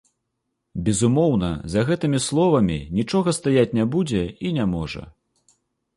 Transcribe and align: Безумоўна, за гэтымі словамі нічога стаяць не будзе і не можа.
Безумоўна, 0.87 1.49
за 1.73 1.83
гэтымі 1.89 2.19
словамі 2.29 2.79
нічога 3.01 3.37
стаяць 3.41 3.69
не 3.81 3.85
будзе 3.97 4.23
і 4.49 4.59
не 4.61 4.65
можа. 4.77 5.03